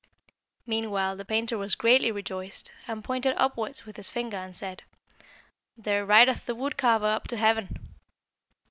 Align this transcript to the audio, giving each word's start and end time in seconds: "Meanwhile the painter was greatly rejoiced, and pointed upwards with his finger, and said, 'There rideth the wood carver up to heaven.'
"Meanwhile 0.65 1.15
the 1.17 1.25
painter 1.25 1.59
was 1.59 1.75
greatly 1.75 2.11
rejoiced, 2.11 2.71
and 2.87 3.03
pointed 3.03 3.35
upwards 3.37 3.85
with 3.85 3.97
his 3.97 4.09
finger, 4.09 4.37
and 4.37 4.55
said, 4.57 4.81
'There 5.77 6.07
rideth 6.07 6.47
the 6.47 6.55
wood 6.55 6.75
carver 6.75 7.05
up 7.05 7.27
to 7.27 7.37
heaven.' 7.37 7.75